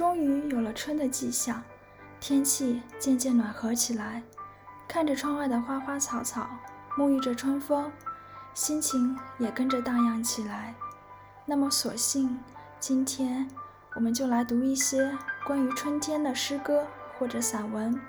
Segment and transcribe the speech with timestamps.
[0.00, 1.62] 终于有了春的迹象，
[2.20, 4.22] 天气渐渐暖和起来。
[4.88, 6.48] 看着窗外的花花草草，
[6.96, 7.92] 沐浴着春风，
[8.54, 10.74] 心情也跟着荡漾起来。
[11.44, 12.40] 那么，索性
[12.78, 13.46] 今天
[13.94, 15.14] 我们就来读一些
[15.44, 16.86] 关于春天的诗歌
[17.18, 18.00] 或者散文。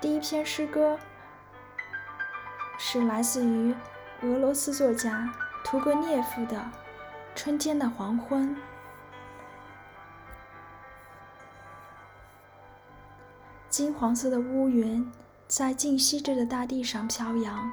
[0.00, 0.98] 第一篇诗歌
[2.78, 3.74] 是来自于
[4.22, 5.30] 俄罗斯作家
[5.62, 6.56] 屠格涅夫的
[7.34, 8.56] 《春天的黄昏》。
[13.72, 15.10] 金黄色的乌云
[15.48, 17.72] 在静息着的大地上飘扬，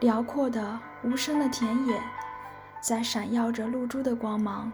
[0.00, 2.02] 辽阔的无声的田野
[2.82, 4.72] 在闪耀着露珠的光芒，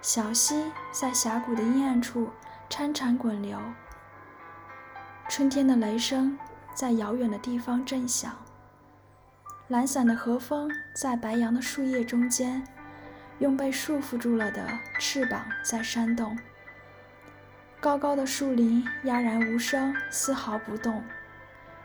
[0.00, 2.30] 小溪在峡谷的阴暗处
[2.70, 3.58] 潺潺滚流。
[5.28, 6.38] 春天的雷声
[6.72, 8.34] 在遥远的地方震响，
[9.68, 12.66] 懒散的和风在白杨的树叶中间，
[13.38, 14.66] 用被束缚住了的
[14.98, 16.38] 翅膀在扇动。
[17.82, 21.02] 高高的树林压然无声，丝毫不动；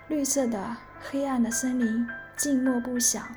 [0.08, 3.28] 绿色的黑暗的森林静默不响，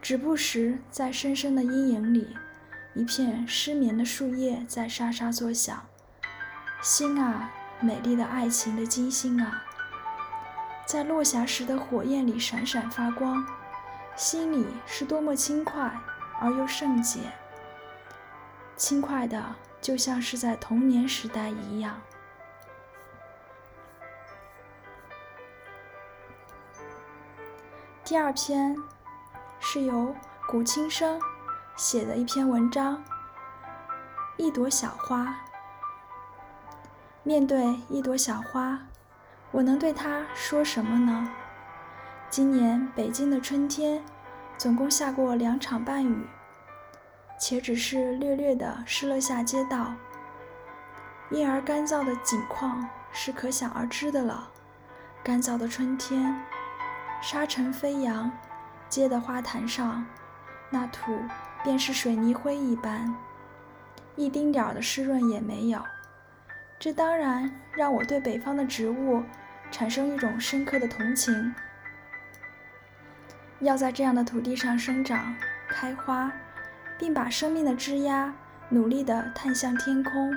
[0.00, 2.36] 只不时在深深的阴影里，
[2.94, 5.84] 一片失眠的树叶在沙沙作响。
[6.80, 7.50] 心啊！
[7.80, 9.64] 美丽的爱情的金星啊，
[10.86, 13.44] 在落霞时的火焰里闪闪发光，
[14.14, 15.92] 心里是多么轻快
[16.40, 17.18] 而又圣洁，
[18.76, 19.44] 轻快的
[19.84, 22.00] 就像是在童年时代一样。
[28.02, 28.74] 第二篇
[29.60, 30.16] 是由
[30.48, 31.20] 古清生
[31.76, 32.96] 写的一篇文章，
[34.38, 35.24] 《一朵小花》。
[37.22, 38.86] 面对一朵小花，
[39.50, 41.30] 我能对它说什么呢？
[42.30, 44.02] 今年北京的春天，
[44.56, 46.26] 总共下过两场半雨，
[47.46, 49.92] 且只是略略地湿了下街道，
[51.28, 54.48] 因而干燥的景况是可想而知的了。
[55.22, 56.34] 干燥的春天，
[57.20, 58.32] 沙尘飞扬，
[58.88, 60.06] 街的花坛上，
[60.70, 61.20] 那土
[61.62, 63.14] 便是水泥灰一般，
[64.16, 65.78] 一丁点儿的湿润也没有。
[66.78, 69.22] 这当然让我对北方的植物
[69.70, 71.54] 产生一种深刻的同情。
[73.60, 75.36] 要在这样的土地上生长、
[75.68, 76.32] 开花，
[76.98, 78.34] 并把生命的枝桠
[78.68, 80.36] 努力地探向天空，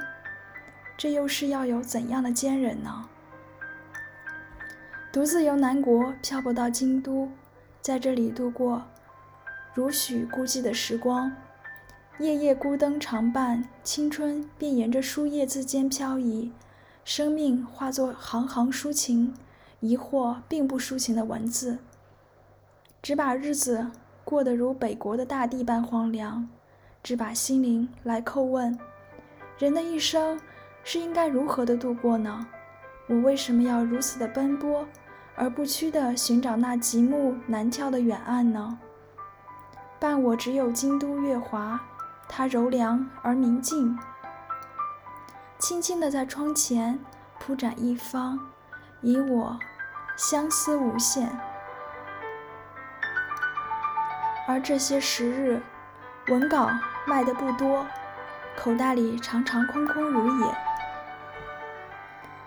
[0.98, 3.08] 这又是要有怎样的坚韧呢？
[5.12, 7.32] 独自由南国漂泊到京都，
[7.82, 8.84] 在这里度过
[9.74, 11.36] 如许孤寂的时光。
[12.20, 16.52] 夜夜孤灯常伴，青春便沿着书页字间漂移，
[17.06, 19.36] 生命化作行行抒情，
[19.82, 21.78] 疑惑并不抒情的文字，
[23.04, 23.92] 只把日子
[24.28, 26.50] 过得如北国的大地般荒凉，
[27.02, 28.78] 只把心灵来叩问：
[29.58, 30.38] 人的一生
[30.84, 32.46] 是应该如何的度过呢？
[33.08, 34.86] 我为什么要如此的奔波，
[35.34, 38.78] 而不屈地寻找那极目难眺的远岸呢？
[39.98, 41.80] 伴我只有京都月华。
[42.28, 43.98] 它柔凉而明净，
[45.58, 47.00] 轻轻地在窗前
[47.40, 48.38] 铺展一方，
[49.00, 49.58] 以我
[50.18, 51.30] 相思无限。
[54.48, 55.62] 而这些时日，
[56.30, 56.70] 文稿
[57.06, 57.86] 卖的不多，
[58.56, 60.56] 口袋里常常空空如也，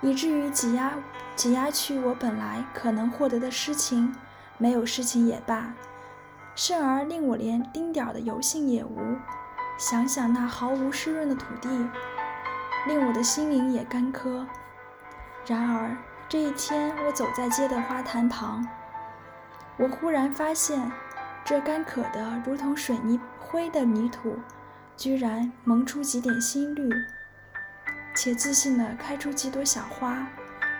[0.00, 0.92] 以至于挤压
[1.36, 4.14] 挤压去我本来可能获得的诗情，
[4.56, 5.74] 没有诗情也罢，
[6.54, 9.16] 甚而令我连丁点儿的油性也无。
[9.76, 11.68] 想想那毫无湿润的土地，
[12.86, 14.46] 令我的心灵也干渴。
[15.46, 15.94] 然而
[16.30, 18.66] 这一天，我走在街的花坛旁，
[19.76, 20.92] 我忽然发现，
[21.50, 24.38] 这干渴的如同水泥灰的泥土，
[24.96, 26.88] 居然萌出几点新绿，
[28.14, 30.28] 且自信地开出几朵小花，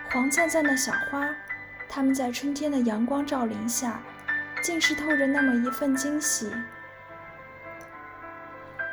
[0.09, 1.27] 黄灿灿的小花，
[1.89, 3.99] 它们在春天的阳光照临下，
[4.63, 6.49] 竟是透着那么一份惊喜。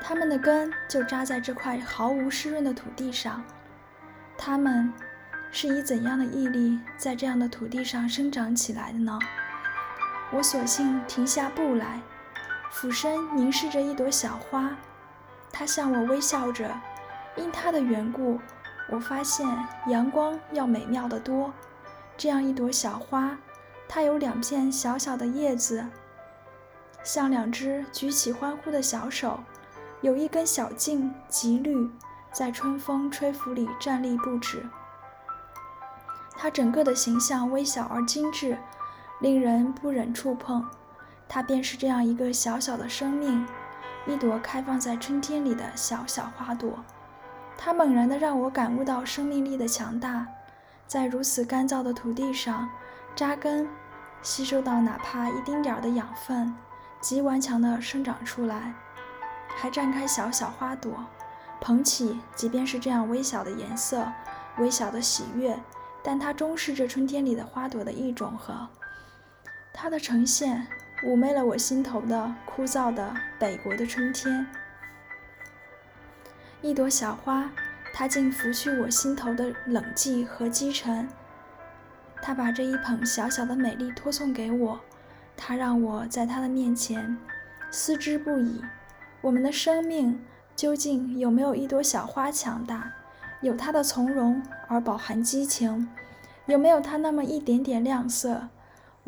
[0.02, 3.44] 它们的根就扎在这块毫无湿润的土地上，
[4.36, 4.92] 它们
[5.52, 9.16] 是以怎样的毅力在这样的土地上生长起来的呢？
[10.30, 12.02] 我索性停下步来，
[12.70, 14.76] 俯身凝视着一朵小花，
[15.50, 16.70] 它向我微笑着。
[17.36, 18.38] 因它的缘故，
[18.90, 19.46] 我发现
[19.86, 21.52] 阳光要美妙得多。
[22.16, 23.38] 这样一朵小花，
[23.88, 25.86] 它有两片小小的叶子，
[27.02, 29.40] 像两只举起欢呼的小手。
[30.00, 31.90] 有一根小茎极绿，
[32.32, 34.66] 在春风吹拂里站立不止。
[36.36, 38.58] 它整个的形象微小而精致，
[39.20, 40.64] 令人不忍触碰。
[41.28, 43.46] 它便是这样一个小小的生命，
[44.06, 46.82] 一朵开放在春天里的小小花朵。
[47.56, 50.26] 它猛然地让我感悟到生命力的强大，
[50.86, 52.68] 在如此干燥的土地上
[53.14, 53.68] 扎根，
[54.22, 56.54] 吸收到哪怕一丁点儿的养分，
[57.00, 58.72] 极顽强地生长出来，
[59.56, 61.04] 还绽开小小花朵，
[61.60, 64.06] 捧起，即便是这样微小的颜色，
[64.58, 65.58] 微小的喜悦，
[66.02, 68.68] 但它终是这春天里的花朵的一种和。
[69.80, 70.66] 它的呈现
[71.04, 74.44] 妩媚了我心头的枯燥的北国的春天。
[76.60, 77.48] 一朵小花，
[77.94, 81.08] 它竟拂去我心头的冷寂和积沉。
[82.20, 84.80] 它把这一捧小小的美丽托送给我，
[85.36, 87.16] 它让我在它的面前
[87.70, 88.60] 思之不已。
[89.20, 90.20] 我们的生命
[90.56, 92.92] 究竟有没有一朵小花强大？
[93.42, 95.88] 有它的从容而饱含激情？
[96.46, 98.48] 有没有它那么一点点亮色？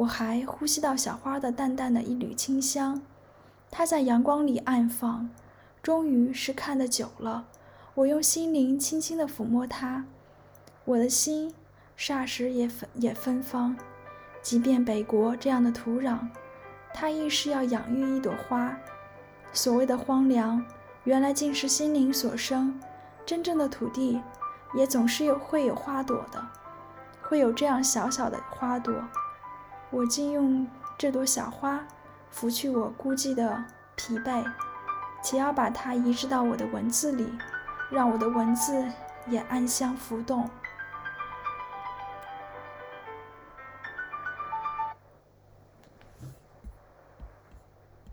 [0.01, 3.03] 我还呼吸到小花的淡淡的一缕清香，
[3.71, 5.29] 它在阳光里暗放。
[5.83, 7.45] 终于是看得久了，
[7.95, 10.05] 我用心灵轻轻地抚摸它，
[10.87, 11.55] 我的心
[11.99, 13.77] 霎时也芬也芬芳。
[14.41, 16.19] 即便北国这样的土壤，
[16.95, 18.75] 它亦是要养育一朵花。
[19.53, 20.65] 所谓的荒凉，
[21.05, 22.81] 原来竟是心灵所生。
[23.27, 24.23] 真正的土地，
[24.75, 26.43] 也总是有会有花朵的，
[27.21, 28.95] 会有这样小小的花朵。
[29.91, 30.67] 我竟用
[30.97, 31.81] 这朵小花
[32.31, 33.65] 拂去我孤寂的
[33.97, 34.45] 疲惫，
[35.23, 37.29] 且要把它移植到我的文字里，
[37.91, 38.87] 让我的文字
[39.27, 40.49] 也暗香浮动。